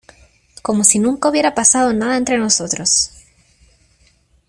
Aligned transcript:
como 0.63 0.83
si 0.83 0.97
nunca 0.97 1.29
hubiera 1.29 1.53
pasado 1.53 1.93
nada 1.93 2.17
entre 2.17 2.39
nosotros. 2.39 3.11